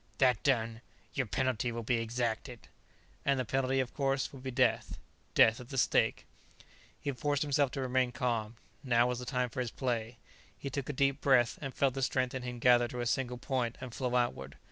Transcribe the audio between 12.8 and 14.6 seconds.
to a single point and flow outward.